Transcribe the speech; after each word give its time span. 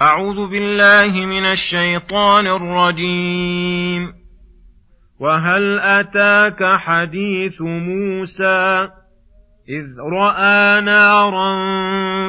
أعوذ 0.00 0.50
بالله 0.50 1.26
من 1.26 1.44
الشيطان 1.44 2.46
الرجيم. 2.46 4.12
وهل 5.20 5.78
أتاك 5.78 6.78
حديث 6.78 7.60
موسى؟ 7.60 8.88
إذ 9.68 9.86
رأى 10.12 10.80
نارا 10.80 11.56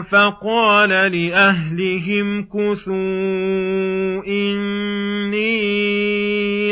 فقال 0.01 0.89
لأهلهم 0.89 2.43
كثوا 2.43 4.23
إني 4.27 5.55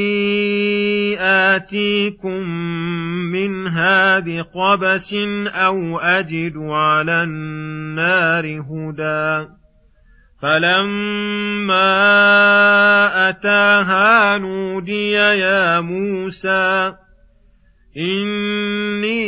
آتيكم 1.19 2.49
منها 3.31 4.19
بقبس 4.19 5.15
أو 5.47 5.99
أجد 5.99 6.57
على 6.57 7.23
النار 7.23 8.45
هدى 8.45 9.47
فلما 10.41 11.89
أتاها 13.29 14.37
نودي 14.37 15.11
يا 15.11 15.79
موسى 15.79 16.93
إني 17.97 19.23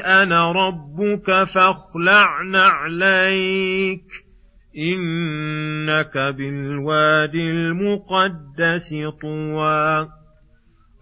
أنا 0.00 0.52
ربك 0.52 1.44
فاخلع 1.54 2.42
نعليك 2.42 4.29
إنك 4.78 6.18
بالواد 6.18 7.34
المقدس 7.34 8.94
طوى 9.22 10.08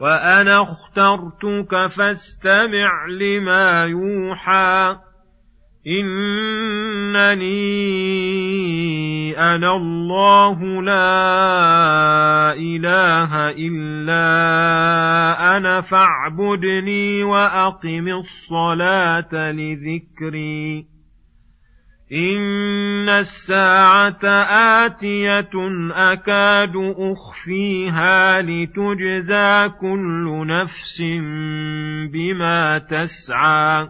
وأنا 0.00 0.62
اخترتك 0.62 1.86
فاستمع 1.96 3.06
لما 3.06 3.84
يوحى 3.84 4.96
إنني 5.86 7.48
أنا 9.38 9.76
الله 9.76 10.82
لا 10.82 12.52
إله 12.52 13.50
إلا 13.50 14.26
أنا 15.56 15.80
فاعبدني 15.80 17.24
وأقم 17.24 18.08
الصلاة 18.08 19.52
لذكري 19.52 20.97
إن 22.12 23.08
الساعة 23.08 24.24
آتية 24.84 25.50
أكاد 25.92 26.72
أخفيها 26.96 28.42
لتجزى 28.42 29.68
كل 29.80 30.46
نفس 30.46 31.02
بما 32.12 32.78
تسعى 32.78 33.88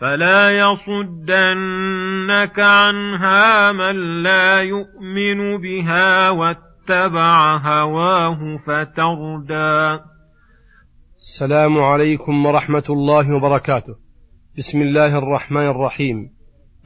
فلا 0.00 0.58
يصدنك 0.58 2.58
عنها 2.58 3.72
من 3.72 4.22
لا 4.22 4.58
يؤمن 4.58 5.58
بها 5.58 6.30
واتبع 6.30 7.56
هواه 7.56 8.58
فتردى 8.66 10.00
السلام 11.18 11.78
عليكم 11.78 12.46
ورحمة 12.46 12.84
الله 12.90 13.36
وبركاته. 13.36 13.94
بسم 14.58 14.80
الله 14.80 15.18
الرحمن 15.18 15.66
الرحيم. 15.66 16.37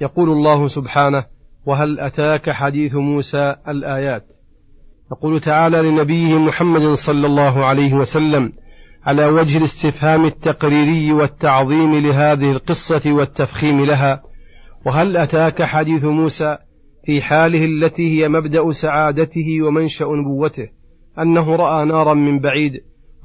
يقول 0.03 0.31
الله 0.31 0.67
سبحانه 0.67 1.25
وهل 1.67 2.01
أتاك 2.01 2.51
حديث 2.51 2.95
موسى 2.95 3.55
الآيات؟ 3.69 4.27
يقول 5.13 5.41
تعالى 5.41 5.83
لنبيه 5.83 6.39
محمد 6.39 6.83
صلى 6.83 7.27
الله 7.27 7.67
عليه 7.67 7.95
وسلم 7.95 8.53
على 9.05 9.27
وجه 9.27 9.59
الاستفهام 9.59 10.25
التقريري 10.25 11.13
والتعظيم 11.13 11.95
لهذه 11.95 12.51
القصة 12.51 13.13
والتفخيم 13.13 13.85
لها 13.85 14.23
وهل 14.87 15.17
أتاك 15.17 15.63
حديث 15.63 16.05
موسى 16.05 16.57
في 17.07 17.23
حاله 17.23 17.65
التي 17.65 18.23
هي 18.23 18.29
مبدأ 18.29 18.73
سعادته 18.73 19.63
ومنشأ 19.63 20.05
نبوته 20.05 20.69
أنه 21.19 21.57
رأى 21.57 21.85
نارا 21.85 22.15
من 22.15 22.41
بعيد 22.41 22.73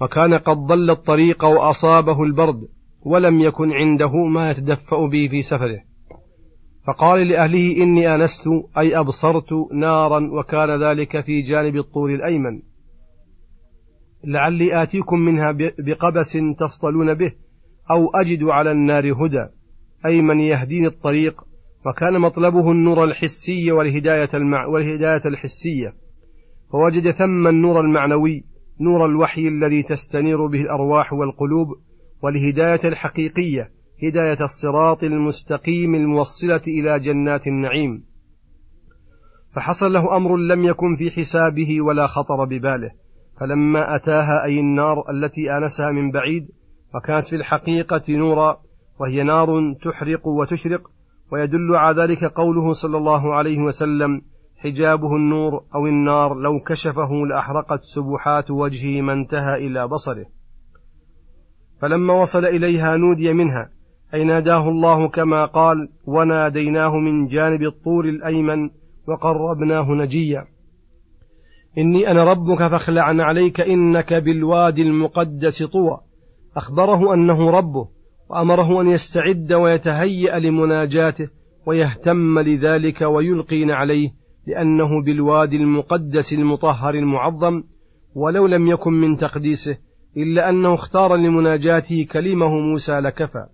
وكان 0.01 0.33
قد 0.33 0.57
ضل 0.57 0.89
الطريق 0.89 1.45
وأصابه 1.45 2.23
البرد 2.23 2.61
ولم 3.01 3.39
يكن 3.39 3.73
عنده 3.73 4.11
ما 4.15 4.51
يتدفأ 4.51 5.07
به 5.11 5.27
في 5.31 5.41
سفره؟ 5.41 5.86
فقال 6.87 7.27
لأهله 7.27 7.83
إني 7.83 8.15
آنست 8.15 8.47
أي 8.77 8.99
أبصرت 8.99 9.53
نارا 9.73 10.29
وكان 10.31 10.83
ذلك 10.83 11.21
في 11.25 11.41
جانب 11.41 11.75
الطور 11.75 12.13
الأيمن. 12.15 12.61
لعلي 14.23 14.83
آتيكم 14.83 15.19
منها 15.19 15.51
بقبس 15.79 16.37
تصطلون 16.59 17.13
به 17.13 17.31
أو 17.91 18.09
أجد 18.15 18.43
على 18.43 18.71
النار 18.71 19.13
هدى 19.13 19.45
أي 20.05 20.21
من 20.21 20.39
يهديني 20.39 20.87
الطريق 20.87 21.41
وكان 21.85 22.21
مطلبه 22.21 22.71
النور 22.71 23.03
الحسي 23.03 23.71
والهداية, 23.71 24.29
المع... 24.33 24.65
والهداية 24.65 25.21
الحسية. 25.25 25.93
فوجد 26.71 27.11
ثم 27.11 27.47
النور 27.47 27.79
المعنوي 27.79 28.43
نور 28.81 29.05
الوحي 29.05 29.47
الذي 29.47 29.83
تستنير 29.83 30.45
به 30.45 30.61
الأرواح 30.61 31.13
والقلوب 31.13 31.67
والهداية 32.23 32.89
الحقيقية 32.89 33.76
هداية 34.03 34.43
الصراط 34.43 35.03
المستقيم 35.03 35.95
الموصلة 35.95 36.61
إلى 36.67 36.99
جنات 36.99 37.47
النعيم. 37.47 38.03
فحصل 39.55 39.93
له 39.93 40.17
أمر 40.17 40.37
لم 40.37 40.63
يكن 40.63 40.93
في 40.95 41.11
حسابه 41.11 41.81
ولا 41.81 42.07
خطر 42.07 42.45
بباله. 42.45 42.91
فلما 43.39 43.95
أتاها 43.95 44.43
أي 44.43 44.59
النار 44.59 45.09
التي 45.09 45.57
آنسها 45.57 45.91
من 45.91 46.11
بعيد 46.11 46.47
وكانت 46.95 47.27
في 47.27 47.35
الحقيقة 47.35 48.01
نورا 48.09 48.57
وهي 48.99 49.23
نار 49.23 49.73
تحرق 49.73 50.27
وتشرق 50.27 50.81
ويدل 51.31 51.75
على 51.75 52.01
ذلك 52.01 52.23
قوله 52.23 52.71
صلى 52.71 52.97
الله 52.97 53.35
عليه 53.35 53.59
وسلم 53.59 54.21
حجابه 54.57 55.15
النور 55.15 55.63
أو 55.75 55.87
النار 55.87 56.33
لو 56.33 56.59
كشفه 56.59 57.25
لأحرقت 57.29 57.83
سبحات 57.83 58.51
وجهه 58.51 59.01
ما 59.01 59.13
انتهى 59.13 59.67
إلى 59.67 59.87
بصره. 59.87 60.25
فلما 61.81 62.13
وصل 62.13 62.45
إليها 62.45 62.97
نودي 62.97 63.33
منها 63.33 63.69
أي 64.13 64.23
ناداه 64.23 64.69
الله 64.69 65.07
كما 65.07 65.45
قال 65.45 65.89
وناديناه 66.05 66.95
من 66.95 67.27
جانب 67.27 67.63
الطور 67.63 68.05
الأيمن 68.05 68.69
وقربناه 69.07 69.91
نجيا. 69.91 70.45
إني 71.77 72.11
أنا 72.11 72.23
ربك 72.23 72.67
فاخلع 72.67 73.03
عليك 73.03 73.61
إنك 73.61 74.13
بالوادي 74.13 74.81
المقدس 74.81 75.63
طوى. 75.63 75.99
أخبره 76.57 77.13
أنه 77.13 77.49
ربه 77.49 77.87
وأمره 78.29 78.81
أن 78.81 78.87
يستعد 78.87 79.53
ويتهيأ 79.53 80.39
لمناجاته 80.39 81.29
ويهتم 81.65 82.39
لذلك 82.39 83.01
ويلقين 83.01 83.71
عليه 83.71 84.09
لأنه 84.47 85.03
بالوادي 85.05 85.55
المقدس 85.55 86.33
المطهر 86.33 86.93
المعظم 86.93 87.63
ولو 88.15 88.47
لم 88.47 88.67
يكن 88.67 88.93
من 88.93 89.17
تقديسه 89.17 89.77
إلا 90.17 90.49
أنه 90.49 90.73
اختار 90.73 91.15
لمناجاته 91.15 92.07
كلمه 92.11 92.49
موسى 92.49 92.99
لكفى. 92.99 93.45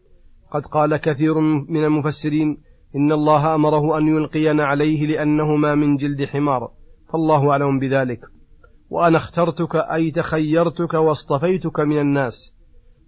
قد 0.53 0.65
قال 0.65 0.97
كثير 0.97 1.39
من 1.69 1.83
المفسرين 1.83 2.57
إن 2.95 3.11
الله 3.11 3.55
أمره 3.55 3.97
أن 3.97 4.07
يلقين 4.07 4.59
عليه 4.59 5.07
لأنه 5.07 5.55
ما 5.55 5.75
من 5.75 5.95
جلد 5.95 6.25
حمار 6.25 6.71
فالله 7.13 7.51
أعلم 7.51 7.79
بذلك. 7.79 8.19
وأنا 8.89 9.17
اخترتك 9.17 9.75
أي 9.75 10.11
تخيرتك 10.11 10.93
واصطفيتك 10.93 11.79
من 11.79 11.99
الناس 11.99 12.53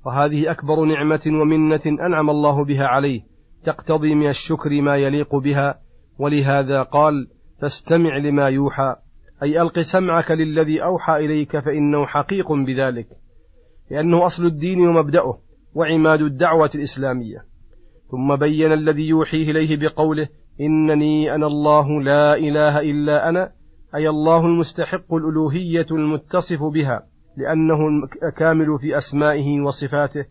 وهذه 0.05 0.51
أكبر 0.51 0.85
نعمة 0.85 1.21
ومنة 1.27 1.81
أنعم 1.85 2.29
الله 2.29 2.65
بها 2.65 2.83
عليه 2.85 3.21
تقتضي 3.65 4.15
من 4.15 4.27
الشكر 4.27 4.81
ما 4.81 4.95
يليق 4.97 5.35
بها 5.35 5.79
ولهذا 6.19 6.83
قال 6.83 7.27
فاستمع 7.61 8.17
لما 8.17 8.47
يوحى 8.47 8.95
أي 9.43 9.61
ألق 9.61 9.79
سمعك 9.79 10.31
للذي 10.31 10.83
أوحى 10.83 11.15
إليك 11.15 11.59
فإنه 11.59 12.05
حقيق 12.05 12.51
بذلك 12.51 13.07
لأنه 13.91 14.25
أصل 14.25 14.45
الدين 14.45 14.87
ومبدأه. 14.87 15.44
وعماد 15.75 16.21
الدعوة 16.21 16.69
الإسلامية. 16.75 17.37
ثم 18.11 18.35
بين 18.35 18.73
الذي 18.73 19.07
يوحيه 19.07 19.51
إليه 19.51 19.77
بقوله 19.77 20.27
إنني 20.61 21.35
أنا 21.35 21.47
الله 21.47 22.01
لا 22.01 22.35
إله 22.35 22.79
إلا 22.79 23.29
أنا 23.29 23.51
أي 23.95 24.09
الله 24.09 24.45
المستحق 24.45 25.13
الألوهية 25.13 25.85
المتصف 25.91 26.63
بها 26.63 27.07
لأنه 27.37 27.75
الكامل 28.23 28.79
في 28.79 28.97
أسمائه 28.97 29.61
وصفاته 29.61 30.25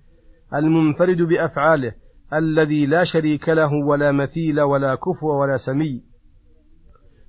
المنفرد 0.55 1.23
بأفعاله 1.23 1.93
الذي 2.33 2.87
لا 2.87 3.05
شريك 3.05 3.49
له 3.49 3.73
ولا 3.87 4.13
مثيل 4.13 4.61
ولا 4.61 4.95
كفو 4.95 5.41
ولا 5.41 5.57
سمي. 5.57 6.03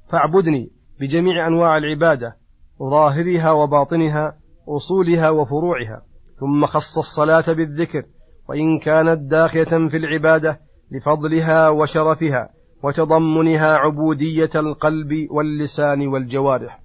فاعبدني 0.09 0.71
بجميع 0.99 1.47
أنواع 1.47 1.77
العبادة 1.77 2.35
ظاهرها 2.79 3.51
وباطنها 3.51 4.37
أصولها 4.67 5.29
وفروعها. 5.29 6.01
ثم 6.39 6.65
خص 6.65 6.97
الصلاة 6.97 7.53
بالذكر 7.53 8.03
وإن 8.49 8.79
كانت 8.79 9.31
داخلة 9.31 9.89
في 9.89 9.97
العبادة 9.97 10.59
لفضلها 10.91 11.69
وشرفها 11.69 12.49
وتضمنها 12.83 13.77
عبودية 13.77 14.49
القلب 14.55 15.27
واللسان 15.29 16.07
والجوارح. 16.07 16.81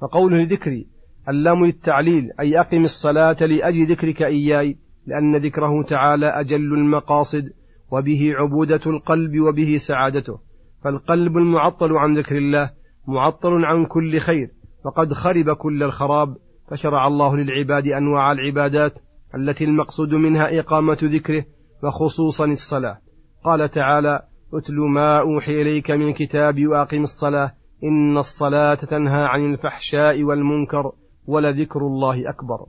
فقوله 0.00 0.46
ذكري 0.50 0.86
اللام 1.28 1.64
للتعليل 1.64 2.30
أي 2.40 2.60
أقم 2.60 2.84
الصلاة 2.84 3.36
لأجل 3.40 3.90
ذكرك 3.90 4.22
إياي 4.22 4.78
لأن 5.06 5.36
ذكره 5.36 5.82
تعالى 5.82 6.26
أجل 6.26 6.74
المقاصد 6.74 7.50
وبه 7.90 8.32
عبودة 8.34 8.80
القلب 8.86 9.40
وبه 9.40 9.76
سعادته. 9.76 10.38
فالقلب 10.84 11.36
المعطل 11.36 11.96
عن 11.96 12.14
ذكر 12.14 12.36
الله 12.36 12.70
معطل 13.08 13.64
عن 13.64 13.86
كل 13.86 14.18
خير 14.18 14.50
وقد 14.84 15.12
خرب 15.12 15.50
كل 15.50 15.82
الخراب 15.82 16.36
فشرع 16.70 17.06
الله 17.06 17.36
للعباد 17.36 17.86
أنواع 17.86 18.32
العبادات 18.32 18.92
التي 19.34 19.64
المقصود 19.64 20.08
منها 20.08 20.58
إقامة 20.60 20.98
ذكره 21.02 21.44
وخصوصا 21.84 22.44
الصلاة. 22.44 22.98
قال 23.44 23.70
تعالى 23.70 24.22
أتل 24.54 24.74
ما 24.74 25.20
أوحي 25.20 25.62
إليك 25.62 25.90
من 25.90 26.12
كتاب 26.12 26.66
وأقم 26.66 27.02
الصلاة 27.02 27.52
إن 27.84 28.16
الصلاة 28.18 28.74
تنهى 28.74 29.24
عن 29.24 29.52
الفحشاء 29.52 30.22
والمنكر 30.22 30.92
ولذكر 31.26 31.80
الله 31.80 32.30
أكبر. 32.30 32.66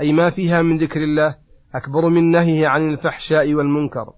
أي 0.00 0.12
ما 0.12 0.30
فيها 0.30 0.62
من 0.62 0.76
ذكر 0.76 1.00
الله 1.00 1.36
أكبر 1.74 2.08
من 2.08 2.30
نهيه 2.30 2.66
عن 2.66 2.90
الفحشاء 2.90 3.54
والمنكر. 3.54 4.12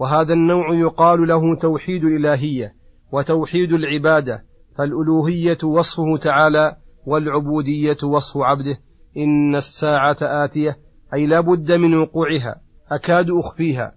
وهذا 0.00 0.32
النوع 0.32 0.74
يقال 0.74 1.28
له 1.28 1.56
توحيد 1.60 2.04
الإلهية 2.04 2.72
وتوحيد 3.12 3.72
العبادة 3.72 4.44
فالألوهية 4.78 5.58
وصفه 5.64 6.16
تعالى 6.22 6.76
والعبودية 7.06 7.96
وصف 8.04 8.36
عبده. 8.36 8.78
إن 9.16 9.54
الساعة 9.54 10.16
آتية 10.22 10.78
أي 11.14 11.26
لا 11.26 11.40
بد 11.40 11.72
من 11.72 11.94
وقوعها 11.94 12.60
أكاد 12.92 13.30
أخفيها. 13.30 13.94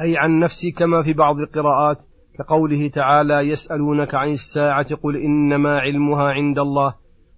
أي 0.00 0.18
عن 0.18 0.40
نفسي 0.40 0.70
كما 0.70 1.02
في 1.02 1.12
بعض 1.12 1.36
القراءات 1.36 1.98
كقوله 2.38 2.88
تعالى 2.88 3.34
يسألونك 3.34 4.14
عن 4.14 4.28
الساعة 4.28 4.94
قل 4.94 5.16
إنما 5.16 5.78
علمها 5.78 6.24
عند 6.24 6.58
الله. 6.58 6.94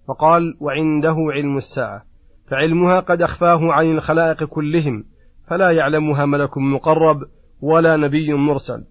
فقال 0.07 0.57
وعنده 0.59 1.15
علم 1.33 1.57
الساعة. 1.57 2.03
فعلمها 2.47 2.99
قد 2.99 3.21
أخفاه 3.21 3.59
عن 3.61 3.85
الخلائق 3.85 4.43
كلهم 4.43 5.03
فلا 5.47 5.71
يعلمها 5.71 6.25
ملك 6.25 6.57
مقرب 6.57 7.17
ولا 7.61 7.95
نبي 7.95 8.33
مرسل. 8.33 8.85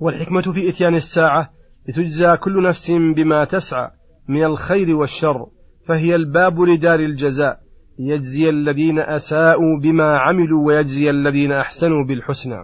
والحكمة 0.00 0.42
في 0.42 0.68
إتيان 0.70 0.94
الساعة 0.94 1.50
لتجزى 1.88 2.36
كل 2.36 2.62
نفس 2.62 2.90
بما 2.90 3.44
تسعى 3.44 3.90
من 4.28 4.44
الخير 4.44 4.96
والشر 4.96 5.46
فهي 5.88 6.14
الباب 6.14 6.60
لدار 6.60 7.00
الجزاء 7.00 7.58
ليجزي 7.98 8.48
الذين 8.48 8.98
أساءوا 8.98 9.80
بما 9.82 10.18
عملوا 10.18 10.66
ويجزي 10.66 11.10
الذين 11.10 11.52
أحسنوا 11.52 12.04
بالحسنى. 12.04 12.56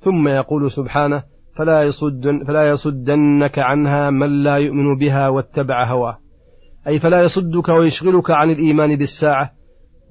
ثم 0.00 0.28
يقول 0.28 0.70
سبحانه 0.70 1.22
فلا, 1.56 1.82
يصدن 1.82 2.44
فلا 2.46 2.68
يصدنك 2.68 3.58
عنها 3.58 4.10
من 4.10 4.42
لا 4.42 4.56
يؤمن 4.56 4.96
بها 4.96 5.28
واتبع 5.28 5.92
هواه. 5.92 6.18
أي 6.86 7.00
فلا 7.00 7.20
يصدك 7.20 7.68
ويشغلك 7.68 8.30
عن 8.30 8.50
الإيمان 8.50 8.96
بالساعة 8.96 9.52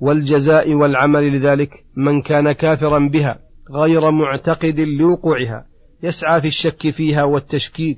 والجزاء 0.01 0.73
والعمل 0.73 1.37
لذلك 1.37 1.69
من 1.95 2.21
كان 2.21 2.51
كافرا 2.51 3.09
بها 3.13 3.39
غير 3.71 4.11
معتقد 4.11 4.79
لوقوعها 4.79 5.65
يسعى 6.03 6.41
في 6.41 6.47
الشك 6.47 6.89
فيها 6.91 7.23
والتشكيك 7.23 7.97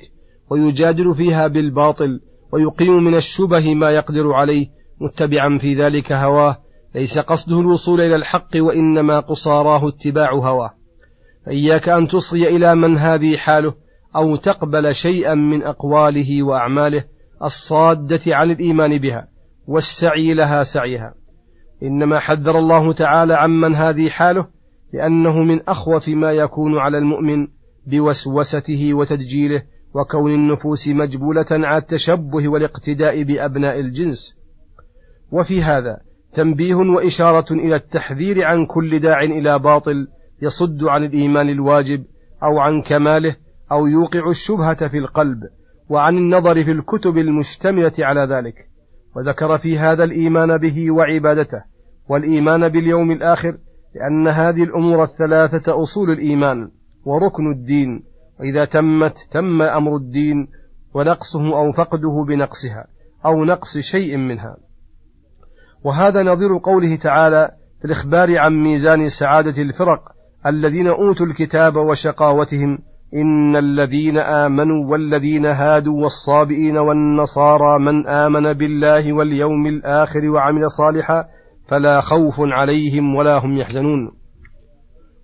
ويجادل 0.49 1.15
فيها 1.15 1.47
بالباطل 1.47 2.19
ويقيم 2.53 3.03
من 3.03 3.15
الشبه 3.15 3.75
ما 3.75 3.89
يقدر 3.91 4.33
عليه 4.33 4.67
متبعا 5.01 5.57
في 5.61 5.83
ذلك 5.83 6.11
هواه. 6.11 6.57
ليس 6.95 7.19
قصده 7.19 7.59
الوصول 7.59 8.01
إلى 8.01 8.15
الحق 8.15 8.49
وإنما 8.55 9.19
قصاراه 9.19 9.87
اتباع 9.87 10.33
هواه. 10.33 10.73
فإياك 11.45 11.89
أن 11.89 12.07
تصغي 12.07 12.47
إلى 12.47 12.75
من 12.75 12.97
هذه 12.97 13.37
حاله 13.37 13.73
أو 14.15 14.35
تقبل 14.35 14.95
شيئا 14.95 15.33
من 15.35 15.63
أقواله 15.63 16.43
وأعماله 16.43 17.03
الصادة 17.43 18.21
عن 18.27 18.51
الإيمان 18.51 18.97
بها 18.97 19.27
والسعي 19.67 20.33
لها 20.33 20.63
سعيها. 20.63 21.13
إنما 21.83 22.19
حذر 22.19 22.59
الله 22.59 22.93
تعالى 22.93 23.33
عمن 23.33 23.75
هذه 23.75 24.09
حاله 24.09 24.47
لأنه 24.93 25.43
من 25.43 25.69
أخوف 25.69 26.09
ما 26.09 26.31
يكون 26.31 26.77
على 26.77 26.97
المؤمن 26.97 27.47
بوسوسته 27.87 28.93
وتدجيله 28.93 29.63
وكون 29.93 30.33
النفوس 30.33 30.87
مجبولة 30.87 31.45
على 31.51 31.77
التشبه 31.77 32.49
والاقتداء 32.49 33.23
بأبناء 33.23 33.79
الجنس. 33.79 34.35
وفي 35.31 35.61
هذا 35.61 35.97
تنبيه 36.33 36.75
وإشارة 36.75 37.53
إلى 37.53 37.75
التحذير 37.75 38.45
عن 38.45 38.65
كل 38.65 38.99
داع 38.99 39.23
إلى 39.23 39.59
باطل 39.59 40.07
يصد 40.41 40.83
عن 40.83 41.03
الإيمان 41.03 41.49
الواجب 41.49 42.03
أو 42.43 42.59
عن 42.59 42.81
كماله 42.81 43.35
أو 43.71 43.87
يوقع 43.87 44.29
الشبهة 44.29 44.87
في 44.87 44.97
القلب 44.97 45.39
وعن 45.89 46.17
النظر 46.17 46.63
في 46.63 46.71
الكتب 46.71 47.17
المشتملة 47.17 47.93
على 47.99 48.35
ذلك. 48.35 48.55
وذكر 49.15 49.57
في 49.57 49.77
هذا 49.77 50.03
الإيمان 50.03 50.57
به 50.57 50.91
وعبادته 50.91 51.63
والإيمان 52.09 52.69
باليوم 52.69 53.11
الآخر 53.11 53.57
لأن 53.95 54.27
هذه 54.27 54.63
الأمور 54.63 55.03
الثلاثة 55.03 55.83
أصول 55.83 56.11
الإيمان 56.11 56.71
وركن 57.05 57.51
الدين. 57.51 58.03
وإذا 58.39 58.65
تمت 58.65 59.15
تم 59.31 59.61
أمر 59.61 59.95
الدين 59.95 60.47
ونقصه 60.93 61.57
أو 61.57 61.71
فقده 61.71 62.25
بنقصها 62.27 62.85
أو 63.25 63.45
نقص 63.45 63.77
شيء 63.77 64.17
منها. 64.17 64.57
وهذا 65.83 66.23
نظير 66.23 66.57
قوله 66.63 66.95
تعالى 66.95 67.51
في 67.79 67.85
الإخبار 67.85 68.37
عن 68.37 68.53
ميزان 68.53 69.09
سعادة 69.09 69.61
الفرق 69.61 70.01
الذين 70.45 70.87
أوتوا 70.87 71.25
الكتاب 71.25 71.75
وشقاوتهم 71.75 72.79
إن 73.13 73.55
الذين 73.55 74.17
آمنوا 74.17 74.91
والذين 74.91 75.45
هادوا 75.45 76.03
والصابئين 76.03 76.77
والنصارى 76.77 77.79
من 77.79 78.07
آمن 78.07 78.53
بالله 78.53 79.13
واليوم 79.13 79.67
الآخر 79.67 80.29
وعمل 80.29 80.71
صالحا 80.71 81.25
فلا 81.67 81.99
خوف 81.99 82.35
عليهم 82.39 83.15
ولا 83.15 83.37
هم 83.37 83.57
يحزنون. 83.57 84.11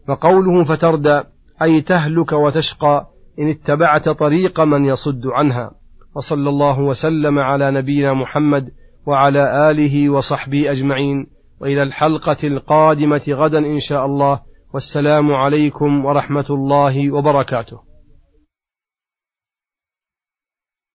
وقوله 0.10 0.64
فتردى 0.64 1.22
أي 1.62 1.82
تهلك 1.82 2.34
وتشقى 2.34 3.08
إن 3.40 3.50
اتبعت 3.50 4.10
طريق 4.10 4.62
من 4.62 4.86
يصد 4.86 5.28
عنها. 5.28 5.72
وصلى 6.16 6.50
الله 6.50 6.80
وسلم 6.80 7.40
على 7.40 7.72
نبينا 7.72 8.14
محمد 8.14 8.72
وعلى 9.06 9.72
آله 9.72 10.10
وصحبه 10.10 10.72
أجمعين. 10.72 11.28
وإلى 11.62 11.84
الحلقة 11.84 12.38
القادمة 12.44 13.22
غدا 13.30 13.60
إن 13.60 13.80
شاء 13.80 14.06
الله. 14.06 14.40
والسلام 14.74 15.34
عليكم 15.34 16.06
ورحمة 16.06 16.46
الله 16.50 17.12
وبركاته. 17.12 17.95